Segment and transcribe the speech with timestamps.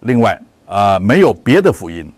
[0.00, 2.10] 另外啊，没有别的福音。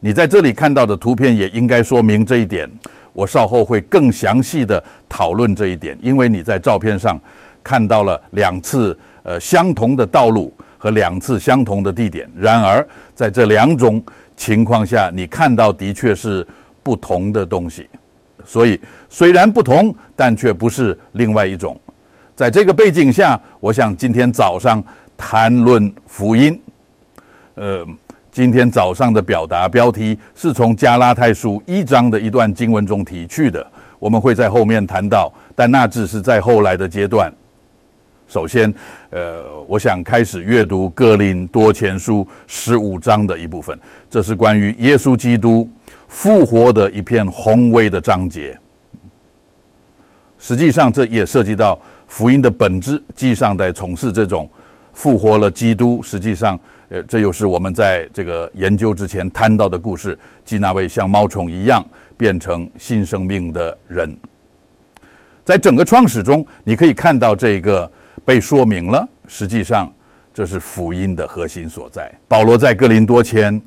[0.00, 2.70] 你在这里看到的图片也应该说明这一点。
[3.12, 7.20] 我稍后会更详细的讨论这一点，因为你在照片上
[7.64, 12.30] 看到了两次呃相同的道路和两次相同的地点。
[12.36, 12.86] 然而，
[13.16, 14.00] 在这两种
[14.36, 16.46] 情况下，你看到的确是
[16.84, 17.88] 不同的东西。
[18.44, 21.78] 所以虽然不同，但却不是另外一种。
[22.36, 24.80] 在这个背景下，我想今天早上
[25.16, 26.58] 谈论福音，
[27.58, 27.84] 呃，
[28.30, 33.66] 今天早上的表达标题是从加拉太书一章的一段经文中提去的，
[33.98, 37.32] 我们会在后面谈到，但那只是在后来的阶段。
[38.28, 38.72] 首先，
[39.10, 43.76] 呃，我想开始阅读哥林多前书十五章的一部分，
[44.08, 45.68] 这是关于耶稣基督。
[46.06, 48.58] 复活的一片宏伟的章节，
[50.38, 53.02] 实际上这也涉及到福音的本质。
[53.14, 54.48] 即上在从事这种
[54.94, 61.84] 复活了基督，实际上，呃，这又是我们在这个研究之前谈到的故事，即那位像猫虫一样
[62.16, 64.16] 变成新生命的人。
[65.44, 67.90] 在整个创始中，你可以看到这个
[68.24, 69.06] 被说明了。
[69.26, 69.92] 实际上，
[70.32, 72.12] 这是福音的核心所在。
[72.26, 73.60] 保罗在哥林多前。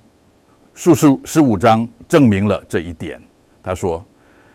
[0.73, 3.21] 数十十五章证明了这一点。
[3.61, 4.03] 他说：“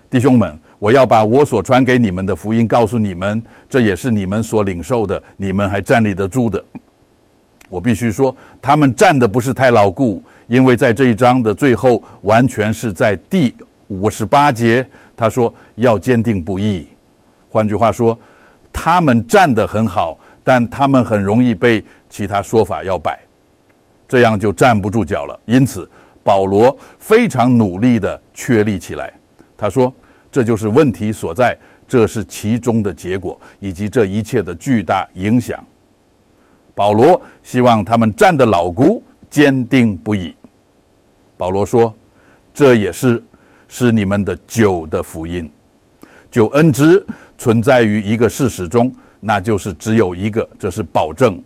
[0.09, 6.64] 弟兄们，我要把我所传给你们的福音告诉你们，这也是你们所领受的，你们还站立得住的。
[7.69, 13.55] 我必须说，他们站的不是太牢固，因为在这一章的最后，完全是在第
[13.89, 14.86] 五十八节，
[15.17, 16.87] 他说要坚定不移。
[17.50, 18.19] 换句话说，
[18.72, 23.19] 他们站得很好，但他们很容易被其他说法要摆，
[24.09, 25.39] 这样就站不住脚了。
[25.44, 25.89] 因此。”
[26.27, 29.12] 保罗非常努力地确立起来。
[29.56, 29.94] 他说
[30.28, 31.56] ：“这就是问题所在，
[31.87, 35.64] 这是其中的结果，以及这一切的巨大影响。”
[36.77, 40.37] 保罗希望他们站得牢固、坚定不移。
[41.35, 41.95] 保罗说
[42.53, 43.25] ：“这也是
[43.67, 45.50] 是你们的酒的福音。
[46.31, 47.03] 救恩之
[47.39, 51.43] 存在于一个事实中，那就是只有一个，这是保证，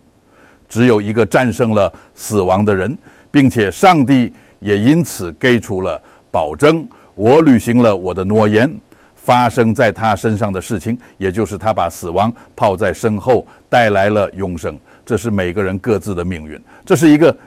[0.67, 2.97] 只有一个战胜了死亡的人，
[3.31, 8.71] 并且上帝。”也因此给出了保证，我履行了我的诺言。
[9.15, 14.77] 发生在他身上的事情，也就是他把死亡抛在身后，带来了永生。
[15.11, 16.57] 这是每个人各自的命运。
[16.85, 17.37] 这是一个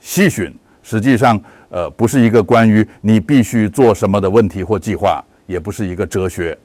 [0.00, 0.52] 细训，
[0.82, 6.58] 实际上，呃，不是一个关于你必须做什么的问题或计划，也不是一个哲学。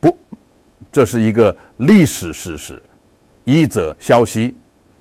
[0.00, 0.18] 不，
[0.90, 2.82] 这是一个历史事实。
[3.44, 4.56] 一则消息，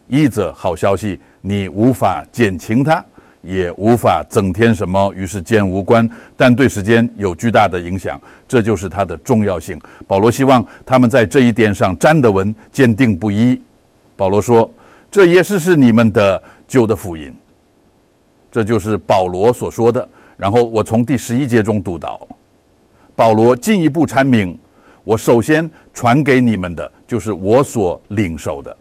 [0.08, 1.20] 一则好消息。
[1.42, 3.04] 你无法减轻它，
[3.46, 9.80] 也无法增添什么，与时间无关，但对时间有巨大的影响，这就是它的重要性。
[10.08, 13.62] 保罗希望他们在这一点上站得稳，坚定不移。
[14.16, 14.70] 保罗说
[15.12, 17.34] ：“这也是是你们的旧的福音。”
[18.52, 20.08] 这就是保罗所说的。
[20.38, 22.28] 然后我从第十一节中读到，
[23.16, 24.58] 保罗进一步阐明：
[25.04, 28.76] 我首先传给你们的，就是我所领受的，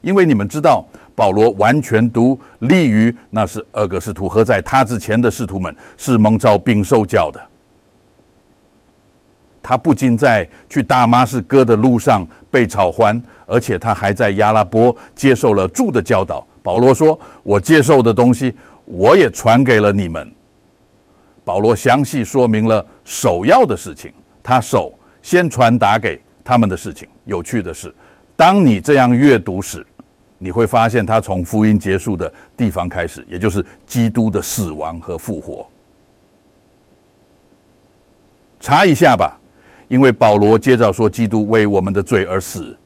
[0.00, 0.84] 因为你们知道。
[1.16, 7.40] 保罗完全独立于那是二个使徒和在他之前的使徒们是蒙召并受教的。
[9.62, 16.46] 他不仅在去大马士革的路上被炒欢，而且他还在亚拉伯接受了主的教导。
[16.62, 18.54] 保罗说：“我接受的东西，
[18.84, 20.30] 我也传给了你们。”
[21.44, 24.12] 保罗详细说明了首要的事情，
[24.42, 27.08] 他首先传达给他们的事情。
[27.24, 27.92] 有趣的是，
[28.36, 29.84] 当你这样阅读时，
[30.38, 35.66] 你会发现，他从福音结束的地方开始，也就是基督的死亡和复活。
[38.60, 39.38] 查一下吧，
[39.88, 42.76] 因为保罗接着说，基督为我们的罪而死，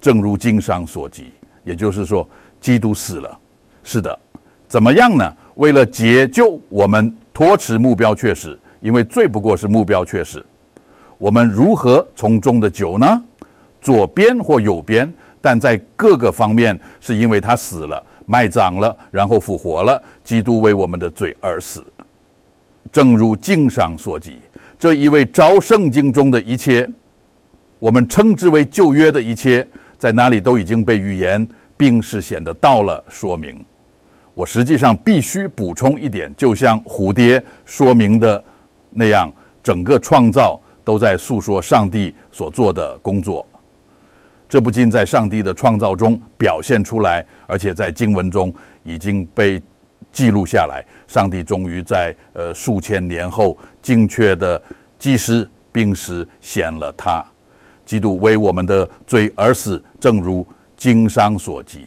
[0.00, 1.32] 正如经上所记。
[1.62, 2.26] 也就是说，
[2.60, 3.38] 基督死了。
[3.82, 4.18] 是的，
[4.66, 5.36] 怎么样呢？
[5.56, 10.44] 为了解救我们，托持目标确实，因为罪不过是目标确实。
[11.18, 13.22] 我们如何从中的酒呢？
[13.80, 15.12] 左边或右边？
[15.46, 20.02] 但在各个方面，是因为他死了、埋葬了，然后复活了。
[20.24, 21.84] 基督为我们的罪而死，
[22.90, 24.38] 正如经上所记。
[24.76, 26.90] 这一位照圣经中的一切，
[27.78, 29.64] 我们称之为旧约的一切，
[29.96, 31.46] 在哪里都已经被预言
[31.76, 33.64] 并是显的到了说明。
[34.34, 38.42] 我实际上必须补充一点，就像蝴蝶说明的
[38.90, 39.32] 那样，
[39.62, 43.46] 整个创造都在诉说上帝所做的工作。
[44.48, 48.54] 这不仅在上帝的创造中表现出来，而且在经文中
[48.84, 49.60] 已经被
[50.12, 50.84] 记录下来。
[51.08, 54.60] 上帝终于在呃数千年后精确的
[54.98, 57.24] 计时并实显了他，
[57.84, 60.46] 基督为我们的罪而死，正如
[60.76, 61.86] 经上所记。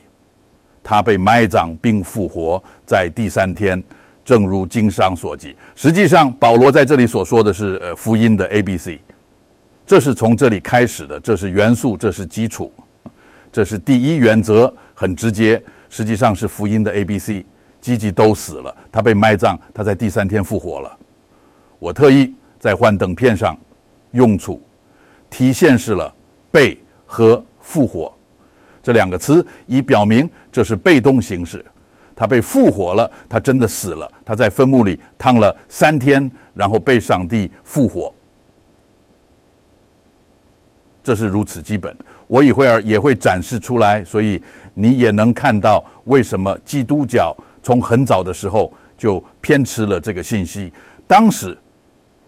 [0.83, 3.81] 他被埋葬并复活在第三天，
[4.25, 5.55] 正如经上所记。
[5.75, 8.99] 实际上，保罗在这里所说的是呃福音的 A、B、C，
[9.89, 12.71] 这是从这里开始的，这是元素，这是基础，
[13.51, 15.59] 这是第一原则，很直接。
[15.89, 17.43] 实际上是福音的 A、B、C，
[17.81, 20.95] 积极都死了，他被埋葬，他在第三天复活了。
[21.79, 23.57] 我特意在幻灯片上
[24.11, 24.61] 用处
[25.27, 26.13] 体现示了
[26.51, 26.77] 被
[27.07, 28.13] 和复活
[28.83, 31.65] 这两个词，以表明这是被动形式。
[32.15, 38.13] 他被复活了，他真的死了，他在坟墓里躺了三天，然后被上帝复活。
[41.09, 41.91] 这是如此基本，
[42.27, 44.39] 我一会儿也会展示出来，所以
[44.75, 50.71] 你也能看到为什么基督教从很早的时候就偏吃了这个信息。
[51.07, 51.57] 当时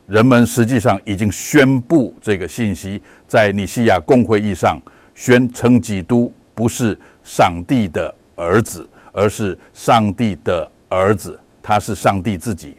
[0.08, 4.82] 人们实际上已经宣布这个信息，在尼西亚公会议上
[5.14, 8.90] 宣称基督不是上帝的儿子。
[9.14, 12.78] 而是上帝的儿子，他是上帝自己。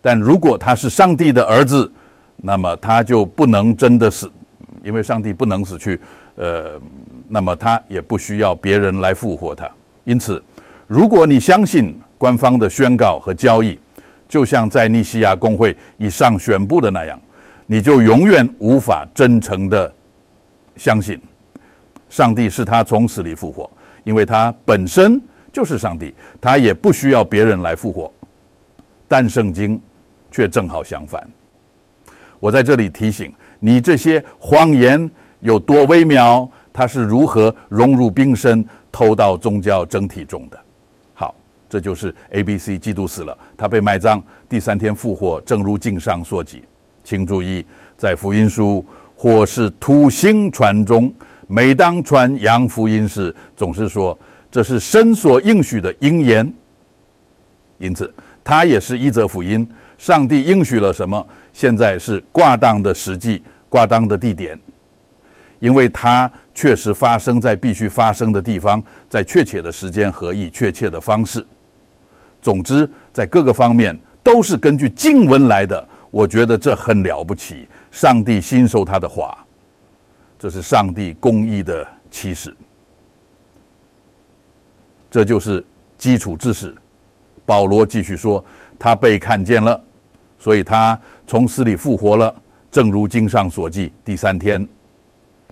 [0.00, 1.92] 但如果他是上帝的儿子，
[2.38, 4.26] 那么他就不能真的是，
[4.82, 6.00] 因为上帝不能死去。
[6.36, 6.80] 呃，
[7.28, 9.68] 那么他也不需要别人来复活他。
[10.04, 10.42] 因此，
[10.86, 13.78] 如果你相信官方的宣告和交易，
[14.28, 17.20] 就像在尼西亚公会以上宣布的那样，
[17.66, 19.92] 你就永远无法真诚的
[20.76, 21.20] 相信
[22.08, 23.68] 上帝是他从死里复活。
[24.04, 25.20] 因为他本身
[25.52, 28.10] 就是上帝，他也不需要别人来复活，
[29.06, 29.78] 但圣经
[30.30, 31.28] 却正好相反。
[32.40, 40.58] 我在这里提醒你，这些谎言有多微妙，它是如何融入冰身，偷到宗教整体中的。
[41.14, 41.34] 好，
[41.68, 46.62] 这就是 A、B、C，基督死了，他被埋葬，第三天复活，正如经上所记。
[47.02, 47.64] 请注意，
[47.96, 48.84] 在福音书
[49.16, 51.12] 或是土星传中。
[51.50, 54.16] 每当传扬福音时，总是说
[54.50, 56.52] 这是神所应许的应言，
[57.78, 58.12] 因此
[58.44, 59.66] 它也是一则福音。
[59.98, 61.26] 上帝应许了什么？
[61.52, 64.58] 现在是挂档的时机、挂档的地点，
[65.58, 71.44] 因为它确实发生在必须发生的地方，在确切的时间和以确切的方式。
[72.40, 75.86] 总之，在各个方面都是根据经文来的。
[76.10, 77.68] 我觉得这很了不起。
[77.90, 79.36] 上帝信守他的话。
[80.38, 82.56] 这是上帝公义的启示，
[85.10, 85.66] 这就是
[85.96, 86.72] 基础知识。
[87.44, 88.44] 保罗继续说，
[88.78, 89.82] 他被看见了，
[90.38, 92.34] 所以他从死里复活了。
[92.70, 94.66] 正如经上所记，第三天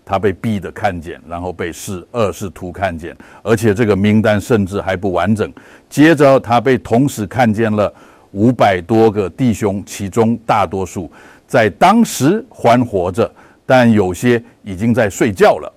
[0.04, 5.52] 他被逼的看见，然后被使二使徒看见，而且这个名单甚至还不完整。
[5.88, 7.92] 接着他被同时看见了
[8.32, 11.10] 五百多个弟兄，其中大多数
[11.46, 13.30] 在当时还活着。
[13.68, 15.72] 但有些已经在睡觉了。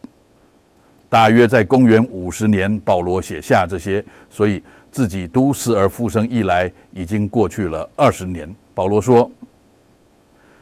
[1.10, 4.62] 大约在公元五十年，保罗写下这些，所以
[4.92, 8.48] 自己都死而复生一来，已经过去了二十年。
[8.80, 9.30] 保罗说，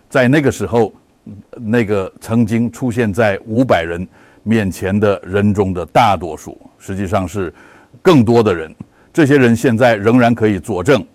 [0.10, 0.92] 在那个时候，
[1.52, 4.08] 那个曾经出现在五百人
[4.42, 7.54] 面前的人中的大多数，实际上是
[8.02, 8.74] 更多的人。
[9.14, 11.06] 这些人现在仍然可以作证，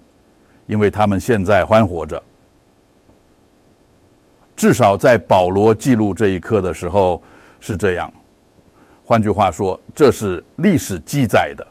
[0.68, 2.22] 因为他们现在还活着。
[4.54, 7.20] 至少在保罗记录这一刻的时候
[7.58, 8.08] 是这样。
[9.04, 11.66] 换句话说，这是历史记载的。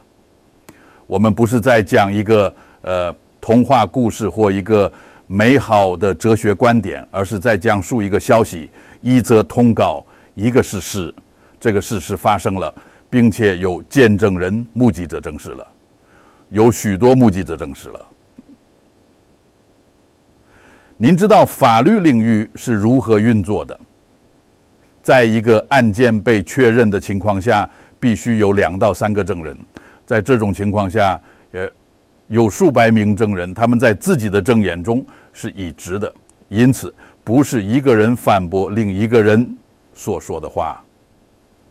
[1.06, 4.92] 我们不是在讲一个呃童话故事或一个
[5.32, 8.68] 美好的哲学观点，而是在讲述一个消息，
[9.00, 11.12] 一则通告，一个事实。
[11.58, 12.74] 这个事实发生了，
[13.08, 15.66] 并且有见证人、目击者证实了，
[16.50, 18.06] 有许多目击者证实了。
[20.98, 23.80] 您知道法律领域是如何运作的？
[25.02, 27.66] 在一个案件被确认的情况下，
[27.98, 29.56] 必须有两到三个证人。
[30.04, 31.18] 在这种情况下，
[32.32, 36.10] 有数百名证人，他们在自己的证言中是一致的，
[36.48, 39.54] 因此不是一个人反驳另一个人
[39.92, 40.82] 所说的话，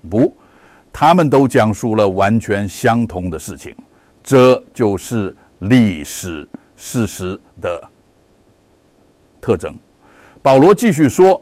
[0.07, 0.31] 不，
[0.93, 3.75] 他们都讲述了完全相同的事情。
[4.21, 7.81] 这就是历史事实的。
[9.41, 9.75] 特征，
[10.43, 11.41] 保罗继续说，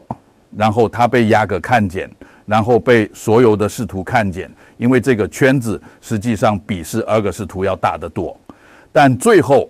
[0.56, 2.10] 然后他被雅各看见，
[2.46, 8.34] 然后被所有的使徒看见，因为这个圈子实际上比是二个使徒要大得多，
[8.92, 9.68] 但最后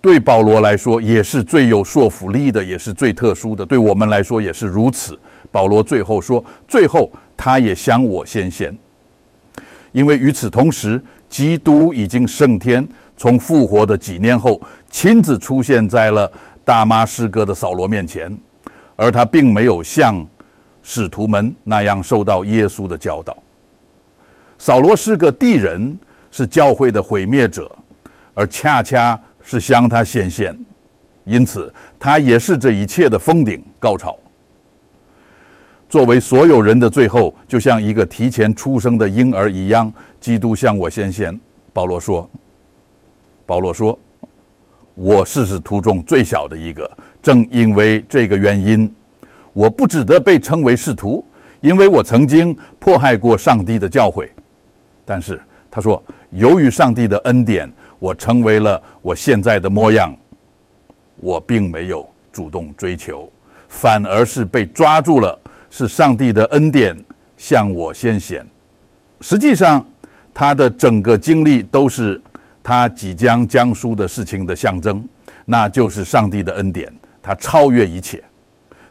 [0.00, 5.18] 对保罗来说也是最有说服力的，也是最特殊的，对我们来说也是如此。
[5.50, 8.76] 保罗最后说，最后他也向我先贤，
[9.92, 16.30] 因为与此同时，基督已经升天，从复活的几年后，亲自出现在了。
[16.66, 18.34] 大马士革的扫罗面前，
[18.96, 20.26] 而他并没有像
[20.82, 23.36] 使徒们那样受到耶稣的教导。
[24.56, 25.98] 扫罗是个地人，
[26.30, 27.70] 是教会的毁灭者，
[28.34, 30.56] 而恰恰是向他显现，
[31.24, 34.18] 因此他也是这一切的封顶高潮。
[35.88, 41.38] 作为所有人的最后，就像一个提前出生的婴儿一样，基督向我显现。
[41.72, 42.28] 保罗说
[43.46, 43.96] ：“保罗说，
[44.94, 46.90] 我是使徒中最小的一个，
[47.22, 48.92] 正因为这个原因，
[49.52, 51.24] 我不值得被称为使徒，
[51.60, 54.28] 因为我曾经迫害过上帝的教诲。
[55.04, 60.14] 但是他说，由于上帝的恩典，我成为了我现在的模样。
[61.16, 63.30] 我并没有主动追求，
[63.68, 65.38] 反而是被抓住了。”
[65.76, 66.96] 是上帝的恩典
[67.36, 68.46] 向我先显，
[69.20, 69.84] 实际上
[70.32, 72.22] 他的整个经历都是
[72.62, 75.04] 他即将将书的事情的象征，
[75.44, 76.88] 那就是上帝的恩典，
[77.20, 78.22] 他超越一切，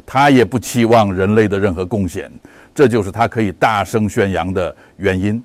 [0.05, 2.29] 他也不期望人类的任何贡献，
[2.75, 5.41] 这就是他可以大声宣扬的原因。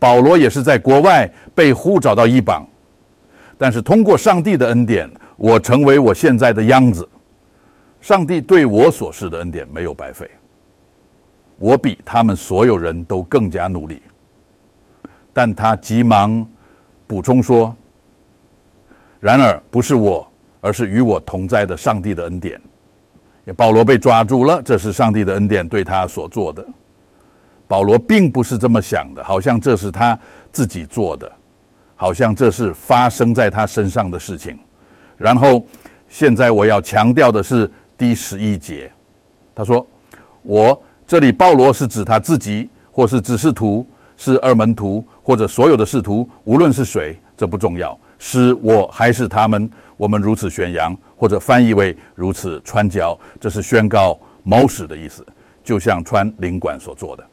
[0.00, 2.66] 保罗也是在国外被呼找到一榜，
[3.56, 7.08] 但是通过上帝的恩典，我成为我现在的样子。
[8.00, 10.30] 上帝对我所示的恩典没有白费。
[11.58, 14.02] 我比他们所有人都更加努力，
[15.32, 16.46] 但他急忙
[17.06, 17.74] 补充说
[19.20, 20.26] ：“然而不是我，
[20.60, 22.60] 而是与我同在的上帝的恩典。”
[23.56, 26.66] 保罗被抓住了，这是上帝的恩典对他所做的。
[27.68, 30.18] 保罗并不是这么想的，好像这是他
[30.50, 31.30] 自己做的，
[32.04, 34.58] 好像这是发生在他身上的事情。
[35.16, 35.64] 然后，
[36.06, 38.92] 现在我要强调的是第十一节，
[39.54, 39.86] 他说
[40.44, 43.86] ：“我。”这里保罗是指他自己，或是指示徒，
[44.18, 47.98] 是二门徒，或者所有的使徒，无论是谁，这不重要。
[48.18, 55.24] 是我还是他们，我们如此宣扬，或者翻译为如此传教，这是宣告谋使的意思，
[55.62, 57.24] 就像传领馆所做的。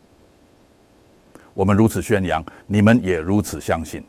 [1.54, 4.02] 我们如此宣扬，你们也如此相信。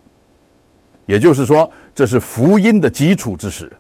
[1.13, 3.71] 也就是说，这是福音的基础之始。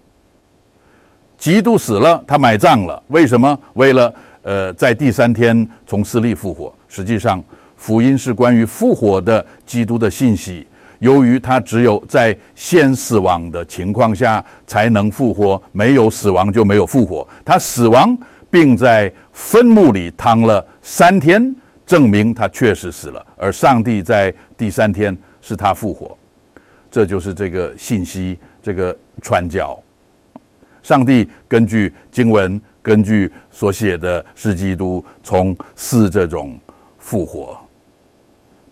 [1.39, 3.59] 基督死了，他埋葬了，为什么？
[3.73, 4.13] 为了。
[4.45, 6.75] 呃，在第三天从死里复活。
[6.89, 7.41] 实际上，
[7.77, 10.67] 福音是关于复活的基督的信息。
[10.99, 17.27] 由于他只有在先死亡的情况下才能复活，没有死亡就没有复活。
[17.45, 18.19] 他死亡
[18.51, 21.55] 并在坟墓里躺了三天，
[21.87, 23.25] 证明他确实死了。
[23.37, 26.19] 而上帝在第三天使他复活，
[26.93, 29.77] 这就是这个信息，这个传教。
[30.81, 32.61] 上帝根据经文。
[32.85, 36.59] 根据所写的是基督从死这种
[36.99, 37.57] 复活，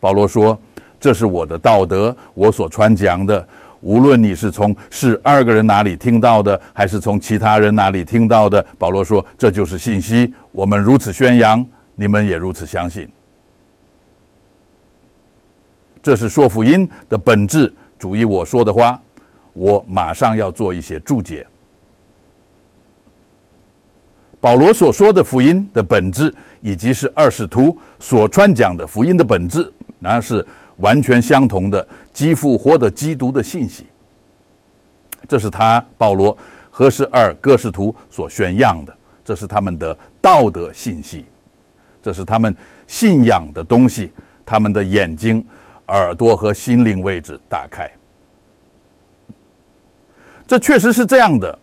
[0.01, 0.61] 保罗说
[0.99, 3.47] ：“这是我的道德，我所传讲的。
[3.81, 10.35] 无论你是从十二个人哪里听到的，还是从其他人哪里听到的，保罗说这就是信息。
[10.51, 13.09] 我们如此宣扬，你们也如此相信。
[16.03, 17.73] 这是说福音的本质。
[18.01, 19.01] 主意我说的话，
[19.53, 21.47] 我马上要做一些注解。”
[24.41, 30.45] 保罗所说的福音的本质，以及是二使徒所传讲的福音的本质，那是
[30.79, 33.85] 完全相同的，基复活的基督的信息。
[35.29, 36.35] 这是他保罗
[36.71, 41.27] 和十二各使徒所宣扬的，这是他们的道德信息，
[42.03, 44.11] 这是他们信仰的东西。
[44.47, 45.47] 他们的眼睛、
[45.99, 47.91] 耳朵和心灵位置打开，
[50.47, 51.59] 这确实是这样的。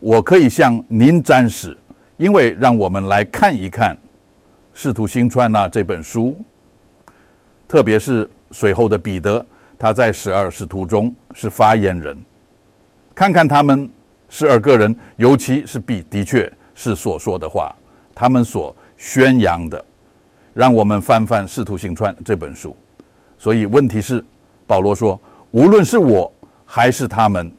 [0.00, 1.76] 我可以向您展示。
[2.18, 3.96] 因为让我们来看一看
[4.72, 6.38] 《使徒行传》呐这本书，
[7.66, 9.44] 特别是随后的彼得，
[9.76, 12.16] 他在十二使徒中是发言人，
[13.12, 13.90] 看看他们
[14.28, 17.74] 十二个人，尤其是彼的确是所说的话，
[18.14, 19.84] 他们所宣扬的，
[20.54, 22.76] 让我们翻翻《使徒行传》这本书。
[23.42, 24.24] 所以问题是，
[24.68, 25.20] 保罗说，
[25.50, 26.32] 无论是我
[26.64, 27.50] 还是他们，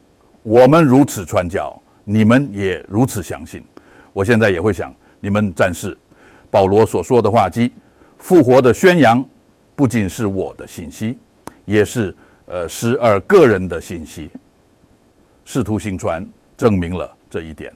[0.42, 3.62] 我们如此传教，你们也如此相信。
[4.14, 5.94] 我现在也会想，你们战士，
[6.50, 7.70] 保罗所说的话，即
[8.16, 9.22] 复活的宣扬，
[9.76, 11.18] 不仅是我的信息，
[11.66, 14.30] 也是呃十二个人的信息。
[15.44, 16.26] 使徒行传
[16.56, 17.70] 证明了这一点。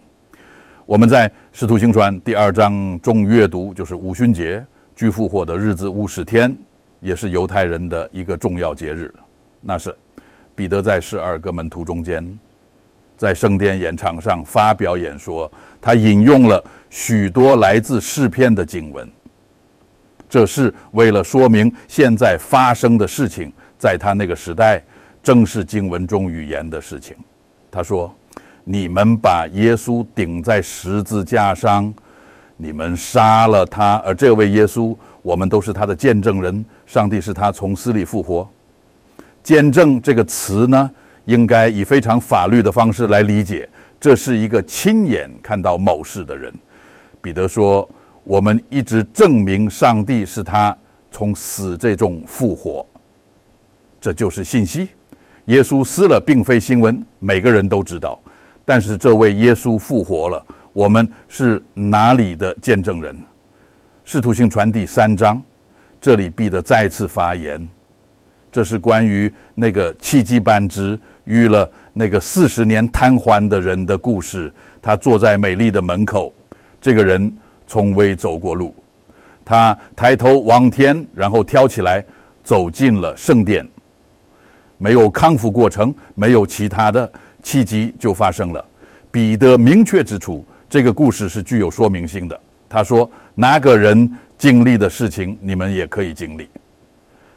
[0.87, 4.65] 我们在使徒行传第二章中阅读，就是五旬节，
[4.97, 6.57] 居复活的日子五十天，
[7.01, 9.13] 也是犹太人的一个重要节日。
[9.61, 9.95] 那是
[10.55, 12.39] 彼得在十二个门徒中间。
[13.17, 15.51] 在圣殿演唱上发表演说，
[15.81, 19.11] 他引用了许多来自诗篇的经文，
[20.29, 24.81] 这是为了说明现在发生的事情，在他那个时代
[25.21, 27.17] 正是经文中语言的事情。
[27.73, 28.15] 他说
[28.63, 31.93] ：“你们把耶稣顶在十字架上，
[32.57, 34.97] 你们杀了他，而这位耶稣，
[35.29, 36.65] 我们都是他的见证人。
[36.87, 38.49] 上帝是他从死里复活。”
[39.45, 40.91] 见证这个词呢，
[41.27, 43.69] 应该以非常法律的方式来理解，
[44.01, 46.51] 这是一个亲眼看到某事的人。
[47.21, 47.87] 彼得说
[48.25, 50.75] ：“我们一直证明上帝是他
[51.11, 52.87] 从死这种复活，
[54.01, 54.89] 这就是信息。
[55.45, 58.19] 耶稣死了，并非新闻，每个人都知道。
[58.65, 60.43] 但是这位耶稣复活了，
[60.73, 63.15] 我们是哪里的见证人？
[64.11, 65.39] 使徒行传第三章，
[66.01, 67.69] 这里彼得再次发言，
[68.51, 74.51] 这是关于那个奇迹班之遇了那个四十年瘫痪的人的故事。
[74.81, 76.33] 他坐在美丽的门口。”
[76.81, 77.31] 这个人
[77.67, 78.75] 从未走过路，
[79.45, 82.03] 他抬头望天，然后跳起来
[82.43, 83.69] 走进了圣殿。
[84.79, 87.13] 没有康复过程，没有其他的
[87.43, 88.65] 契机就发生了。
[89.11, 92.41] 彼得明确指出，这个故事是具有说明性的。
[92.71, 96.49] 他说：“哪个人经历的事情，你们也可以经历。”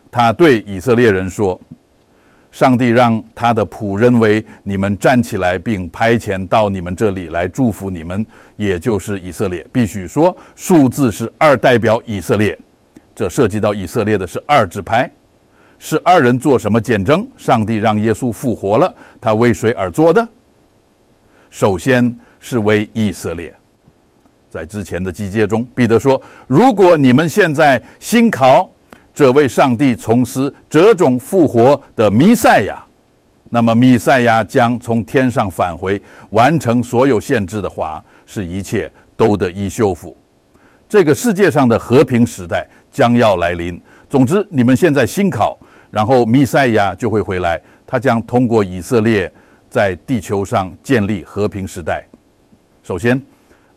[0.10, 1.60] 他对以色列人说。
[2.51, 8.25] 上帝让他的仆人为你们站起来，并派遣到你们这里来祝福你们，
[8.58, 9.65] 也就是以色列。
[9.72, 12.60] 必须说，数字是二，代表以色列。
[13.15, 15.10] 这涉及到以色列的是二指派，
[15.79, 17.25] 是二人做什么见证？
[17.38, 20.27] 上帝让耶稣复活了，他为谁而做的？
[21.50, 23.55] 首先是为以色列。
[24.51, 28.70] 在之前的集结中，彼得说：“如果你们现在新考。”
[29.13, 32.81] 这位上帝从事这种复活的弥赛亚，
[33.50, 40.15] 那么弥赛亚将从天上返回，完成所有限制的话，是一切都得以修复。
[40.88, 43.79] 这个世界上的和平时代将要来临。
[44.10, 45.60] 总之，你们现在新考，
[45.91, 49.29] 然后弥赛亚就会回来，他将通过以色列
[49.70, 52.01] 在地球上建立和平时代。
[52.81, 53.22] 首先，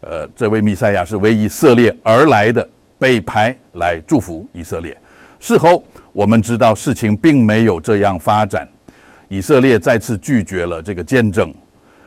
[0.07, 2.69] 呃，这位弥赛亚是为以色列而来的，
[2.99, 4.95] 被派来祝福以色列。
[5.41, 5.83] 事后
[6.13, 8.69] 我们知道事情并没有这样发展，
[9.29, 11.53] 以色列再次拒绝了这个见证，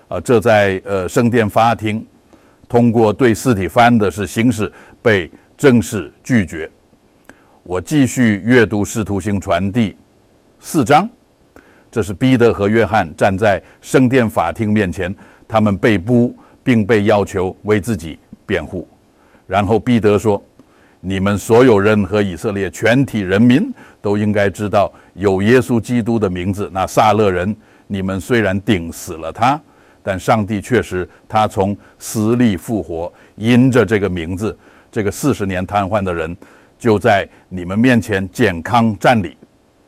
[0.07, 2.05] 啊，这在呃圣殿法庭
[2.69, 6.69] 通过对四体翻的是形式被正式拒绝。
[7.63, 9.95] 我继续阅读《使徒行传》第
[10.59, 11.09] 四章，
[11.91, 15.13] 这是彼得和约翰站在圣殿法庭面前，
[15.47, 16.35] 他们被捕
[16.67, 18.85] 并被要求为自己辩护，
[19.47, 20.43] 然后彼得说。
[20.99, 26.69] 你们所有人和以色列全体人民都应该知道，有耶稣基督的名字。
[26.73, 29.61] 那撒勒人，你们虽然顶死了他，
[30.03, 34.57] 但上帝确实他从死里复活，因着这个名字，
[34.91, 36.35] 这个四十年瘫痪的人
[36.77, 39.37] 就在你们面前健康站立。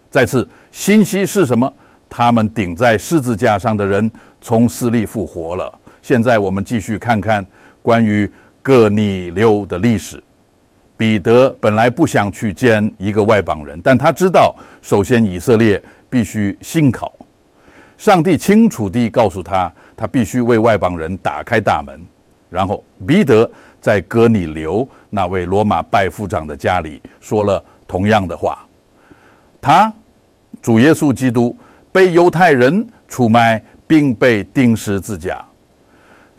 [0.09, 1.73] 再次，信息是什么？
[2.07, 5.77] 他们顶在十字架上的人从死里复活了。
[6.09, 7.45] 现在我们继续看看
[7.83, 8.27] 关于
[8.63, 10.19] 各尼流的历史。
[10.97, 17.13] 彼得本来不想去见一个外邦人，但他知道，首先以色列必须信考。
[17.95, 22.01] 上帝清楚地告诉他，他必须为外邦人打开大门。
[22.49, 23.47] 然后，彼得
[23.79, 28.67] 在哥尼流那位罗马拜夫长的家里说了同样的话。
[29.61, 29.93] 他，
[30.59, 31.55] 主耶稣基督
[31.91, 35.45] 被犹太人出卖，并被钉十字架。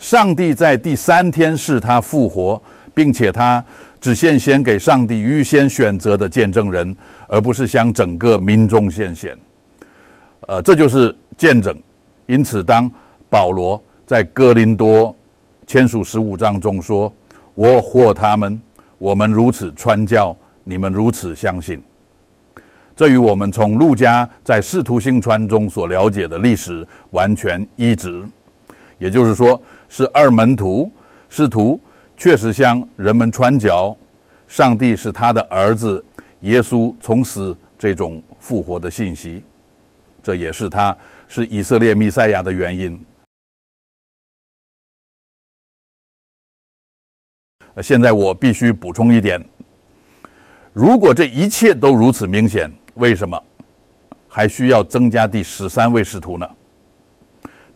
[0.00, 2.60] 上帝在第三天使他复活，
[2.92, 3.64] 并且他。
[4.00, 6.96] 只献先给上帝预先选择的见证人，
[7.28, 9.36] 而不是向整个民众献献。
[10.48, 11.76] 呃，这就是见证。
[12.24, 12.90] 因此，当
[13.28, 15.14] 保罗在哥林多
[15.66, 17.12] 签署十五章中说
[17.54, 18.58] ：“我或他们，
[18.96, 20.34] 我们如此传教，
[20.64, 21.78] 你们如此相信。”
[22.96, 28.24] 这与我们从路加在使徒行传中所了解的历史完全一致。
[28.96, 29.60] 也就是说，
[29.90, 30.90] 是二门徒
[31.28, 31.78] 师徒。
[32.16, 33.96] 确实向人们传教，
[34.46, 36.04] 上帝是他的儿子，
[36.40, 39.42] 耶稣从死这种复活的信息，
[40.22, 40.94] 这也是他
[41.26, 43.02] 是以色列弥赛亚的原因。
[47.82, 49.42] 现在我必须补充一点：
[50.74, 53.42] 如果这一切都如此明显，为什么
[54.28, 56.46] 还需要增加第十三位使徒呢？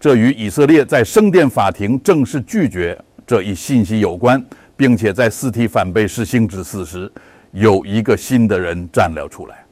[0.04, 2.94] 这与以色列在圣殿法庭正式拒绝。
[3.26, 4.44] 这一信息有关，
[4.76, 7.10] 并且在四体反被实行之事时，
[7.52, 9.64] 有一个新的人站了出来。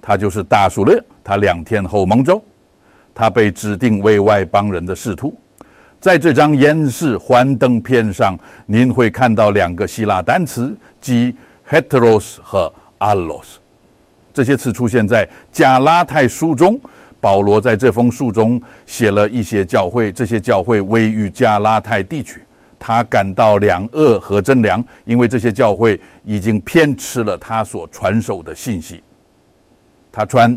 [0.00, 2.42] 他就是大数列，他两天后蒙州，
[3.14, 5.38] 他被指定为外邦人的使徒。
[6.00, 11.36] 在这张演示幻灯片上，您会看到两个希腊单词，即
[11.68, 13.56] heteros 和 allos。
[14.32, 16.80] 这些词出现在加拉太书中。
[17.20, 22.42] 保罗在这封书中写了一些教会，这些教会位于加拉太地区。
[22.78, 29.02] 他感到两恶和真良，因为这些教会已经偏吃了他所传授的信息。
[30.12, 30.56] 他传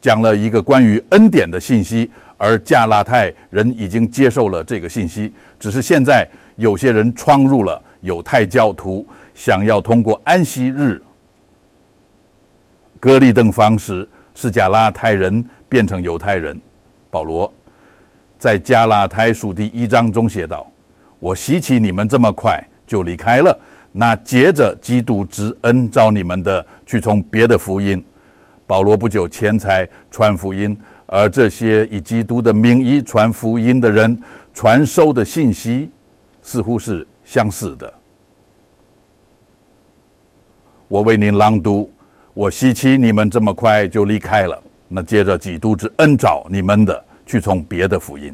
[0.00, 11.02] 讲了一个关于恩典的信息，而加拉太人已经接受了这个信息，只是现在有些人闯入了犹太教徒，想要通过安息日、
[13.00, 16.56] 隔离等方式，是加拉太人变成犹太人。
[17.10, 17.52] 保罗
[18.38, 20.64] 在加拉太书第一章中写道
[21.18, 23.58] ：“我希奇你们这么快就离开了。”
[23.90, 28.00] 那接着基督之恩召你们的，去从别的福音。
[28.68, 34.16] 保罗不久前才传福音，而这些以基督的名义传福音的人，
[34.52, 35.90] 传授的信息
[36.40, 37.92] 似乎是相似的。
[40.86, 41.90] 我为您朗读，
[42.32, 44.62] 我希奇你们这么快就离开了。
[44.94, 48.32] 那接着基督之恩找你们的，去从别的福音。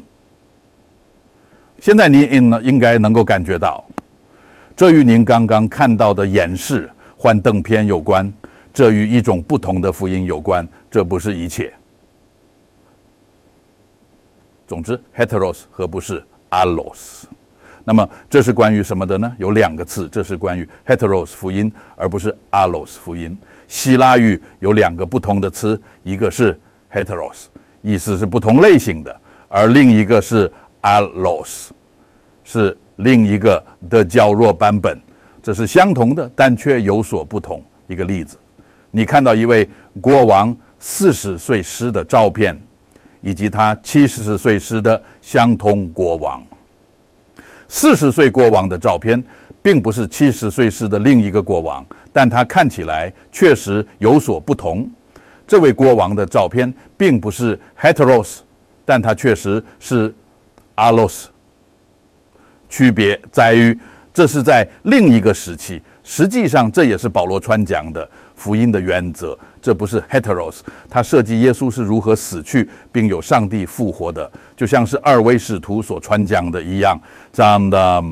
[1.79, 3.83] 现在您应应该能够感觉到。
[4.75, 8.31] 这与您刚刚看到的演示幻灯片有关，
[8.71, 11.73] 这与一种不同的福音有关，这不是一切。
[14.67, 17.23] 总之，heteros 和不是 alos。
[17.83, 19.31] 那么这是关于什么的呢？
[19.37, 23.37] 有两个词，这是关于 heteros 福音，而不是 allos 福音。
[23.67, 26.59] 希腊语有两个不同的词，一个是
[26.91, 27.45] heteros，
[27.81, 31.69] 意思是不同类型的，而另一个是 allos，
[32.43, 32.77] 是。
[32.97, 34.95] 另一个的较弱版本，
[35.41, 37.63] 这是相同的，但却有所不同。
[37.87, 38.37] 一个例子，
[38.91, 39.67] 你看到一位
[39.99, 42.55] 国王四十岁时的照片，
[43.21, 46.43] 以及他七十岁时的相同国王。
[47.73, 49.23] 四十岁国王的照片，
[49.61, 54.87] 并不是七十岁时的另一个国王，但他看起来确实有所不同。
[55.47, 58.39] 这位国王的照片并不是 heteros，
[58.83, 60.13] 但他确实是
[60.75, 61.27] alos。
[62.67, 63.79] 区别在于，
[64.13, 65.81] 这是在另一个时期。
[66.03, 69.37] 实际上，这也是保罗传讲的福音的原则。
[69.61, 76.99] 这不是 heteros，他设计耶稣是如何死去，并有上帝复活的，就像是二位使徒所传讲的一样。
[77.31, 78.03] 这样的，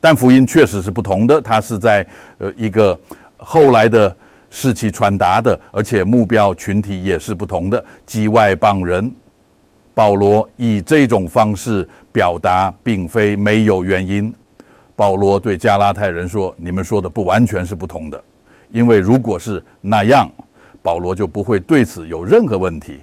[0.00, 1.40] 但福音确实是不同的。
[1.40, 2.06] 它是在
[2.38, 2.98] 呃一个
[3.36, 4.16] 后来的
[4.50, 9.14] 时期传达的，而且目标群体也是不同的，即外邦人。
[9.94, 14.32] 保罗以这种方式表达，并非没有原因。
[14.94, 18.22] 保罗对加拉太人说：“你们说的不完全是不同的，
[18.70, 20.30] 因为如果是那样，
[20.82, 23.00] 保罗就不会对此有任何问题。”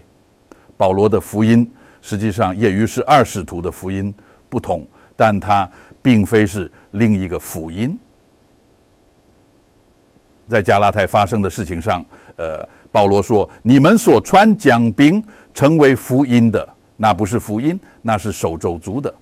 [0.77, 1.69] 保罗的福音
[2.01, 4.13] 实际上也与是二使徒的福音
[4.49, 5.69] 不同，但它
[6.01, 7.97] 并非是另一个福音。
[10.47, 15.23] 在加拉太发生的事情上，呃，保罗说：“你们所传讲兵
[15.53, 19.13] 成为福音的。”那不是福音，那是守咒族的，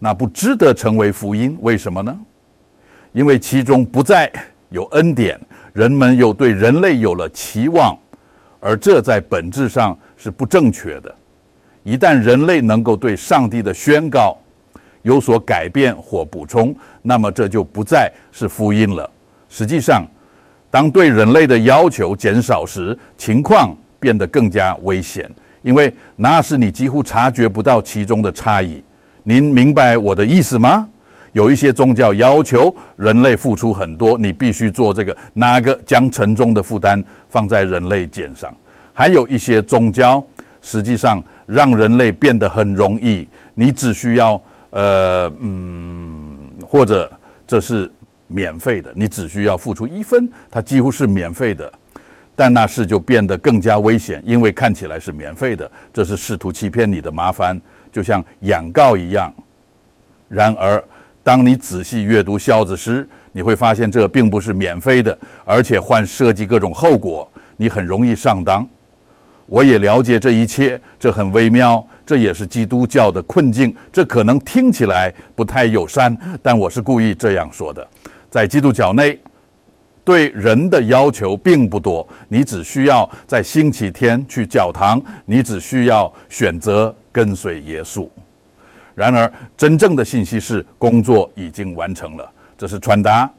[0.00, 1.56] 那不值得成为福音。
[1.60, 2.18] 为什么呢？
[3.12, 4.32] 因为其中不在
[4.70, 5.40] 有恩典，
[5.72, 7.96] 人们又对人类有了期望，
[8.60, 11.14] 而这在本质上是不正确的。
[11.84, 14.36] 一旦人类能够对上帝的宣告
[15.02, 19.08] 有所改变或补充，那么这就不再是福音了。
[19.48, 20.04] 实际上，
[20.70, 25.30] 当对人类的要求减少时，情况变得更加危险。
[25.62, 28.82] 因为那是你几乎察觉不到其中的差异，
[29.22, 30.88] 您明白我的意思吗？
[31.38, 38.52] 有一些宗教要求人类付出很多，你必须做这个，哪个将沉重的负担放在人类肩上？
[38.92, 40.20] 还有一些宗教
[40.60, 47.08] 实际上让人类变得很容易，你只需要呃嗯，或者
[47.46, 47.88] 这是
[48.26, 51.72] 免费的，你只需要付出一分，它几乎是免费的。
[52.34, 57.60] 但那事就变得更加危险，因为看起来是免费的，这是试图欺骗你的麻烦，
[57.92, 59.32] 就像养告一样。
[60.28, 60.82] 然而，
[61.28, 68.66] 当你仔细阅读孝子时，你会发现这并不是免费的，而且还涉及各种后果，你很容易上当。
[69.44, 73.76] 我也了解这一切，这很微妙，这也是基督教的困境。
[73.92, 77.86] 这可能听起来不太友善，但我是故意这样说的，
[78.30, 79.20] 在基督教内。
[80.02, 88.08] 对人的要求并不多，你只需要在星期天去教堂，你只需要选择跟随耶稣。
[88.98, 93.30] 然而，真正的信息是工作已经完成了，这是传达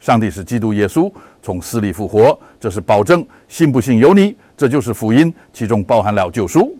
[0.00, 1.12] 上帝是基督耶稣
[1.42, 6.74] 从死里复活，这是保证信不信由你，这就是福音，其中包含了救赎。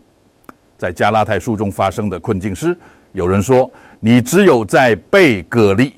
[0.79, 2.75] 在加拉太书中发生的困境是，
[3.13, 5.93] 有人说你只有在被隔离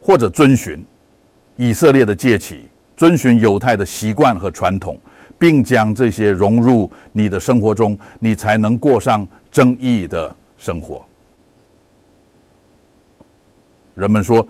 [0.00, 0.84] 或者遵循。
[1.54, 2.64] 以色列的戒起，
[2.96, 4.98] 遵循犹太的习惯和传统，
[5.38, 11.04] 并将这些融入你的生活中，你才能过上正义的生活。
[13.94, 14.46] 人们说，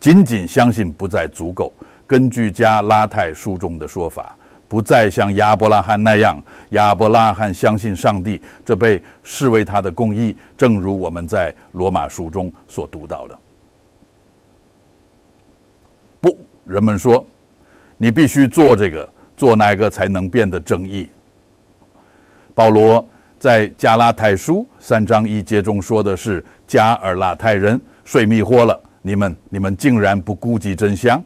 [0.00, 1.72] 仅仅相信不再足够。
[2.06, 4.36] 根据加拉太书中的说法，
[4.68, 13.38] 不再像亚伯拉罕那样，亚伯拉罕相信上帝，这被视为他的公义，正如我们在罗马书中所读到的。
[16.20, 17.26] 不，人们说，
[17.96, 21.08] 你必须做这个，做那个才能变得正义。
[22.54, 23.06] 保罗
[23.38, 31.22] 在加拉太书三章一节中说的是：“加尔拉太人睡迷惑了，你们，你们竟然不顾及真相。”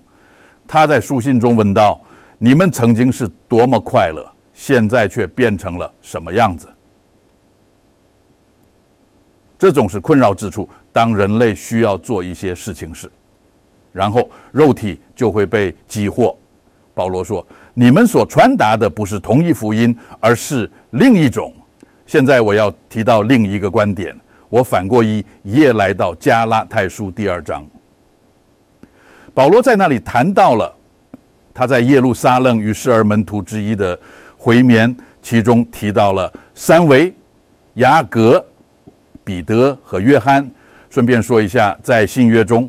[0.69, 1.99] 他在书信中问道。
[2.43, 6.67] 你们曾经是多么快乐，现在却变成了什么样子？
[9.59, 10.67] 这种是困扰之处。
[10.91, 13.13] 当人类需要做一些事情时，
[13.93, 16.35] 然后肉体就会被激活。
[16.95, 21.53] 保罗说：“你们所传达的不是同一福音，而是另一种。”
[22.07, 24.19] 现在我要提到另一个观点。
[24.51, 27.65] 我反过一页来到加拉太书第二章，
[29.33, 30.77] 保罗在那里谈到了。
[31.55, 33.99] 他在耶路撒冷与十二门徒之一的
[34.37, 37.13] 回眠，其中提到了三位：
[37.75, 38.45] 雅各、
[39.23, 40.49] 彼得和约翰。
[40.89, 42.69] 顺便说一下，在信约中，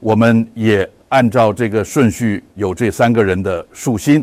[0.00, 4.22] 我们也按照这个顺序有这三个人的竖心。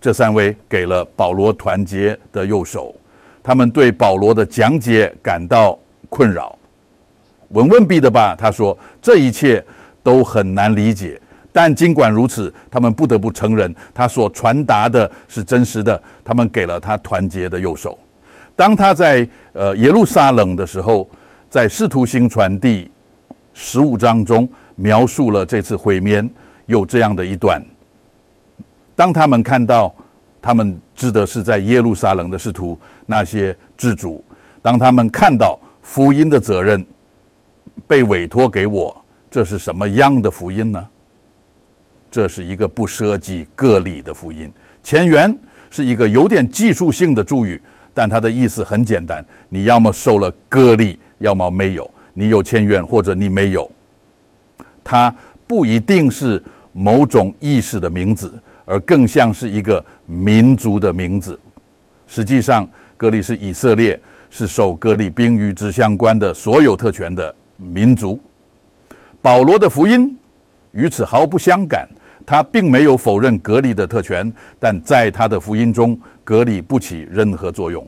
[0.00, 2.94] 这三位给了保罗团结的右手，
[3.42, 5.78] 他们对保罗的讲解感到
[6.10, 6.58] 困扰。
[7.48, 9.64] 文问彼得吧，他说这一切
[10.02, 11.18] 都很难理解。
[11.52, 16.00] 但尽管如此，他们不得不承认，他所传达的是真实的。
[16.22, 17.98] 他们给了他团结的右手。
[18.54, 21.08] 当他在呃耶路撒冷的时候，
[21.48, 22.88] 在使徒行传第
[23.52, 26.28] 十五章中描述了这次会面，
[26.66, 27.60] 有这样的一段：
[28.94, 29.92] 当他们看到
[30.40, 34.24] 他们指的是在耶路撒冷的使徒那些自主，
[34.62, 35.58] 当他们看到
[35.90, 36.86] 福音的责任
[37.84, 40.88] 被委托给我，这是什么样的福音呢？
[42.08, 44.48] 这是一个不涉及个例的福音。
[44.84, 45.36] 前缘
[45.68, 47.60] 是一个有点技术性的注语，
[47.92, 51.90] 但它的意思很简单：你要么受了个例，要么没有。
[52.14, 53.68] 你有前缘，或者你没有。
[54.84, 55.12] 它
[55.48, 56.40] 不一定是
[56.72, 58.32] 某种意识的名字，
[58.64, 61.36] 而更像是一个民族的名字。
[62.06, 64.00] 实际上，格利是以色列，
[64.30, 68.18] 是受割礼兵与之相关的所有特权的民族。
[69.20, 70.16] 保罗的福音
[70.72, 71.86] 与此毫不相干。
[72.26, 77.84] 他并没有否认隔离的特权，但在他的福音中，隔离不起任何作用。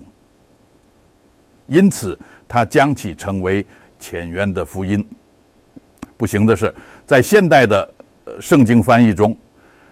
[1.69, 3.65] 因此，他将其称为
[4.01, 5.07] 浅渊的福音。
[6.17, 6.75] 不行的是，
[7.07, 7.89] 在现代的
[8.41, 9.37] 圣经翻译中，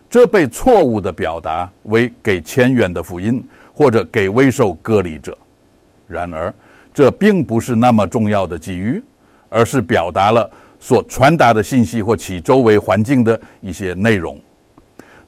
[0.08, 5.36] 这被错误的表达为给浅远的福音，或者给未受隔离者。
[6.10, 6.52] 然而，
[6.92, 9.02] 这并不是那么重要的机遇，
[9.48, 10.50] 而是表达了。
[10.82, 14.40] 所传达的信息或其周围环境的一些内容，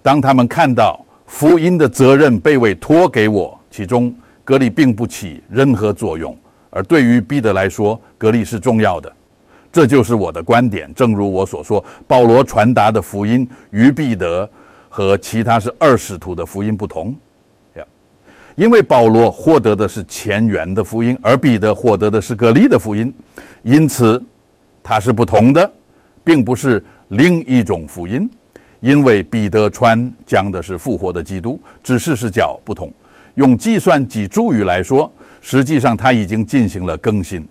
[0.01, 4.15] 当他们看到福音的责任被委托给我，其中
[4.45, 6.35] 隔离并不起任何作用，
[6.71, 9.13] 而对于彼得来说，隔离是重要的。
[9.71, 10.91] 这就是我的观点。
[10.95, 14.49] 正如我所说，保罗传达的福音与彼得
[14.89, 17.15] 和其他是二使徒的福音不同，
[18.57, 23.13] 因为保罗获得的是前缘的福音，而彼得获得的是隔离的福音，
[23.63, 24.23] 因此。
[24.85, 25.73] 它是不同的，
[26.25, 28.29] 并不是另一种福音，
[28.81, 32.93] 因为彼得传讲的是复活的基督，只是视角不同。
[33.37, 35.09] 用计算机注语来说，
[35.41, 37.47] 实际上他已经进行了更新。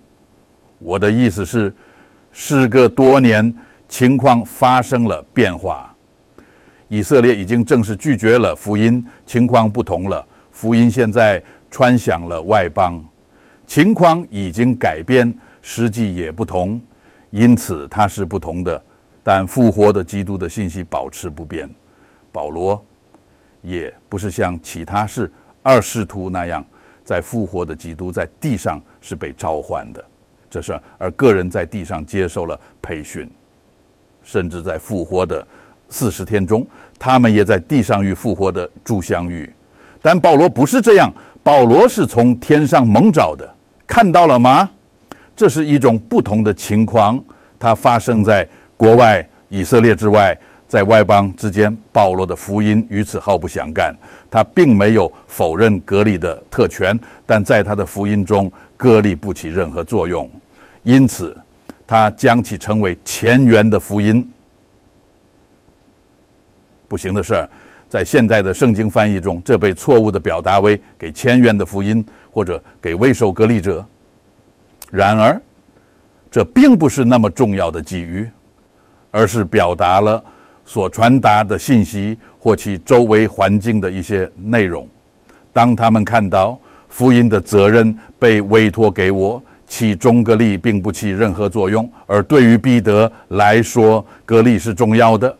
[0.79, 1.73] 我的意思是，
[2.33, 3.55] 时隔多年，
[3.87, 5.95] 情况发生了变化。
[6.89, 10.27] 以色列已经正式拒绝了福音，情况不同了。
[10.61, 13.03] 福音现在传响了外邦，
[13.65, 16.79] 情况已经改变，实际也不同。
[17.31, 18.79] 因此，它是不同的，
[19.23, 21.67] 但复活的基督的信息保持不变。
[22.31, 22.79] 保罗
[23.63, 25.31] 也不是像其他是
[25.63, 26.63] 二使徒那样，
[27.03, 30.05] 在复活的基督在地上是被召唤的，
[30.47, 33.27] 这是而个人在地上接受了培训，
[34.21, 35.43] 甚至在复活的
[35.89, 36.63] 四十天中，
[36.99, 39.51] 他们也在地上与复活的主相遇。
[40.01, 43.47] 但保罗不是这样，保罗是从天上蒙找的，
[43.85, 44.69] 看到了吗？
[45.35, 47.23] 这是一种不同的情况，
[47.59, 50.37] 它发生在国外、以色列之外，
[50.67, 51.75] 在外邦之间。
[51.91, 53.95] 保罗的福音与此毫不相干，
[54.29, 60.29] 他并没有否认隔离的特权，但在他的福音中，隔离不起任何作用，
[60.83, 61.35] 因此
[61.85, 64.27] 他将其称为前缘的福音。
[66.87, 67.49] 不行的事儿，
[67.91, 72.01] 在现在的圣经翻译中，这被错误的表达为给前缘的福音，
[72.31, 73.85] 或者给未受隔离者。
[74.89, 75.41] 然而，
[76.31, 78.29] 这并不是那么重要的机遇，
[79.11, 80.23] 而是表达了
[80.63, 84.87] 所传达的信息或其周围环境的一些内容。
[85.51, 95.37] 当他们看到福音的责任被委托给我，起中隔离并不起任何作用，而对于彼得来说，隔离是重要的。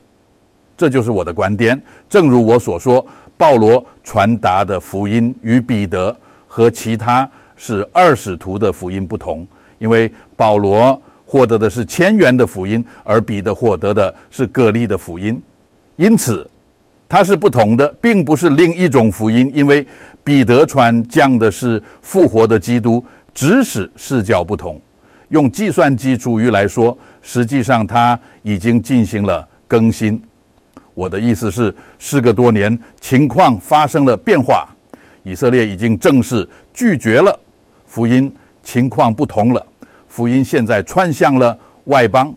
[0.82, 1.80] 这就是我的观点。
[2.10, 3.06] 正如我所说，
[3.38, 6.15] 保罗传达的福音与彼得
[6.48, 9.46] 和其他是二使徒的福音不同，
[9.78, 15.39] 因为保罗获得的是千元的福音，而彼得获得的是个例的福音，
[15.98, 16.50] 因此
[17.08, 19.52] 它是不同的，并不是另一种福音。
[19.54, 19.86] 因为
[20.24, 24.82] 彼得传降的是复活的基督，只使视角不同。
[25.30, 30.20] 用计算机主语来说，实际上他已经进行了更新。
[31.01, 34.69] 我的意思是，时隔多年，情况发生了变化，
[35.23, 37.39] 以色列已经正式拒绝了
[37.87, 39.65] 福音，情况不同了。
[40.07, 42.31] 福音现在穿向了外邦，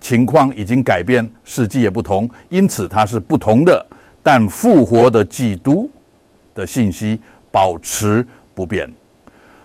[0.00, 3.84] 情况已经改变，时机也不同，因此它是不同的。
[4.22, 5.90] 但复活的基督
[6.54, 8.88] 的信息保持不变。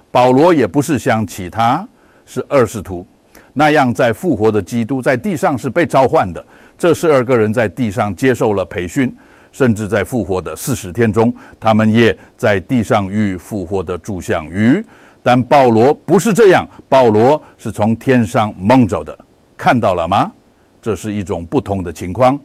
[0.10, 1.88] 保罗也不是像其他
[2.25, 3.06] 是二使徒
[3.54, 6.44] 那样，在复活的基督在地上是被召唤的。
[6.78, 9.14] 这十二个人在地上接受了培训，
[9.52, 14.84] 甚至在复活的四十天中，他们也在地上与复活的主相遇。
[15.22, 19.18] 但保罗不是这样，保罗是从天上蒙着的，
[19.56, 20.32] 看到了吗？
[20.82, 22.40] 这是一种不同的情况，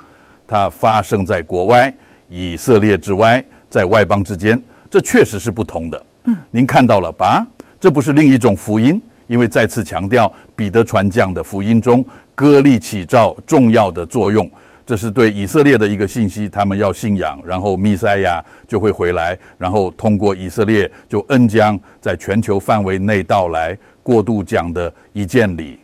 [0.46, 1.94] 它发生在国外，
[2.28, 6.06] 以色列之外，在外邦之间，这确实是不同的。
[6.24, 7.46] 嗯，您看到了吧？
[7.80, 12.04] 这不是另一种福音，因为再次强调彼得传讲的福音中。
[12.34, 14.46] 割力起照重要的作用，
[14.84, 16.46] 这是对以色列的一个信息。
[16.46, 23.74] 他们要信仰，然后弥赛亚就会回来，然后通过以色列就恩将在全球范围内到来。
[24.02, 25.80] 过度讲的一件礼，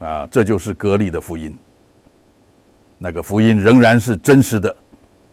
[0.00, 1.56] 啊，这就是割礼的福音。
[2.98, 4.74] 那个福音仍然是真实的。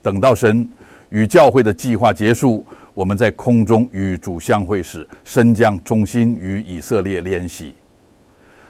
[0.03, 0.69] 等到神
[1.09, 7.73] 与教会的计划结束，我们在空中与主相会时，神将中心与以色列联系。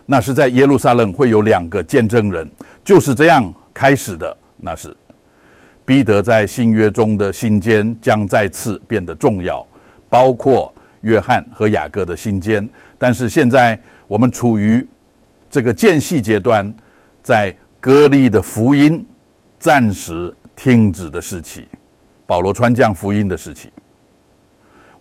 [0.05, 2.49] 那是在耶路撒冷会有两个见证人，
[2.83, 4.35] 就是这样开始的。
[4.57, 4.95] 那是
[5.85, 9.65] 彼得在新约中的心间将再次变得重要，
[10.09, 12.67] 包括约翰和雅各的心间。
[12.97, 14.85] 但是现在我们处于
[15.49, 16.71] 这个间隙阶段，
[17.23, 19.03] 在割礼的福音
[19.57, 21.67] 暂时停止的时期，
[22.27, 23.71] 保罗传讲福音的时期。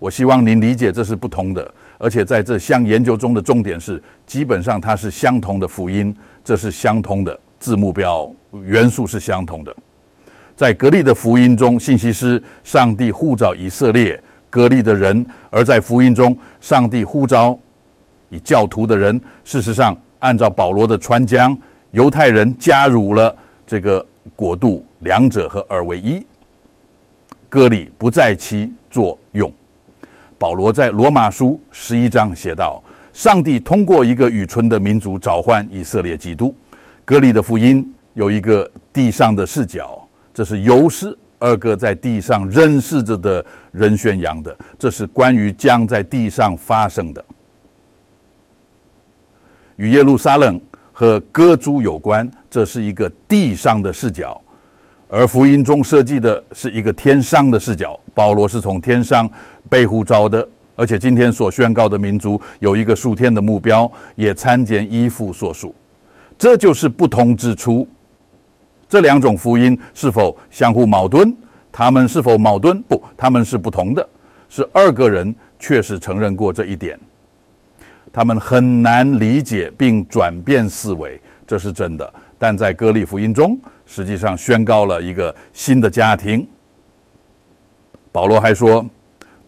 [0.01, 1.73] 我希望您理解，这是不同的。
[1.99, 8.29] 而且在这项研究中的重点是，基本上它是相同的福音，这是相通的字目标
[8.65, 9.77] 元素是相同的。
[10.57, 17.57] 在格利的福音中，信息是上帝呼召以色列格利的人；而在福音中，上帝呼召
[18.31, 19.21] 以教徒的人。
[19.45, 21.57] 事实上，按照保罗的传讲，
[21.91, 23.37] 犹太人加入了
[23.67, 26.25] 这个国度，两者合二为一，
[27.51, 29.19] 割礼不再起作用。
[30.41, 36.57] 保罗在罗马书十一章写道：“上帝通过一个愚蠢的民族召唤以色列基督。
[37.05, 47.23] 格里的福音有一个地上的视角，这是优势；二个在地上认识着的人宣扬的，这是关于将在地上发生的，
[49.77, 50.59] 与耶路撒冷
[50.91, 52.27] 和歌珠有关。
[52.49, 54.41] 这是一个地上的视角。”
[55.13, 59.29] 而福音中设计的是一个天上的视角，保罗是从天上
[59.69, 65.75] 被呼召的，而且今天所宣告的民族有一个数天的目标，也参见依附所述，
[66.39, 67.89] 这就是不同之处。
[68.89, 71.37] 这两种福音是否相互矛盾？
[71.73, 72.81] 他们是否矛盾？
[72.83, 74.09] 不，他们是不同的。
[74.49, 76.99] 是二个人确实承认过这一点，
[78.13, 82.15] 他们很难理解并转变思维，这是真的。
[82.39, 83.59] 但在歌利福音中。
[83.91, 86.47] 实际上宣告了一个新的家庭。
[88.13, 88.89] 保罗还说，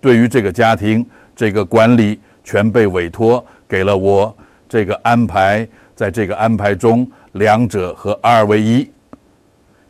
[0.00, 4.36] 对于这个家庭，这个管理全被委托给了我。
[4.68, 8.90] 这个安排，在这个安排中，两者合二为一，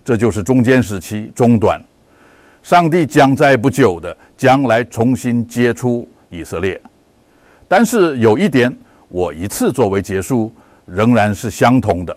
[0.05, 1.81] 这就是中间时期中断。
[2.63, 6.79] 上帝将在不久的将来重新接触以色列，
[7.67, 8.77] 但是有一点，
[9.09, 10.53] 我一次作为结束，
[10.85, 12.15] 仍然是相同的，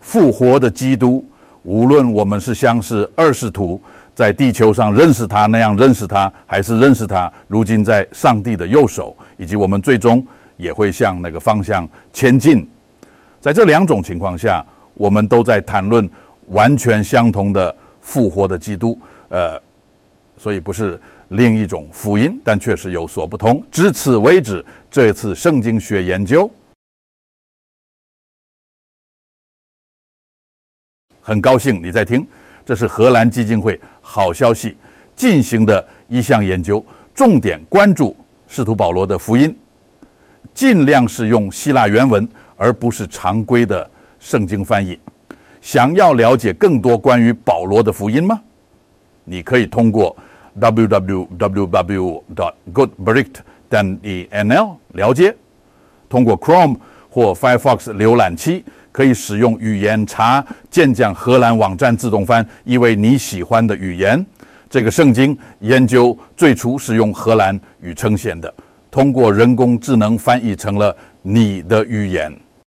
[0.00, 1.24] 复活的基督。
[1.68, 3.78] 无论我们是像是二世徒
[4.14, 12.66] 在地球上认识他那样认识他，还是认识他，如今在上帝的右手，以及我们最终也会向那个方向前进，
[13.38, 14.64] 在这两种情况下，
[14.94, 16.08] 我们都在谈论
[16.46, 18.98] 完全相同的复活的基督。
[19.28, 19.60] 呃，
[20.38, 20.98] 所以不是
[21.28, 23.62] 另一种福音，但确实有所不同。
[23.70, 26.50] 至此为止，这次圣经学研究。
[31.28, 32.26] 很高兴你在听
[32.64, 34.74] 这是荷兰基金会好消息
[35.14, 36.82] 进行的一项研究，
[37.14, 38.16] 重点关注
[38.46, 39.54] 使徒保罗的福音，
[40.54, 42.26] 尽量是用希腊原文，
[42.56, 44.98] 而不是常规的圣经翻译。
[45.60, 48.40] 想要了解更多关于保罗的福音吗？
[49.24, 50.16] 你可以通过
[50.58, 53.26] www dot good brick
[53.68, 55.36] 站 ENL 了解，
[56.08, 56.78] 通过 Chrome
[57.10, 58.64] 或 Firefox 浏览器。
[58.98, 64.26] 可以使用语言查健讲荷兰网站自动翻，译为你喜欢的语言。
[64.68, 68.52] 这个圣经研究最初是用荷兰语呈现的，
[68.90, 70.92] 通过人工智能翻译成了
[71.22, 72.36] 你的语言。